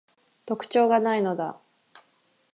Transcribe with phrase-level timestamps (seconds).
[0.47, 1.61] 特徴が無いのだ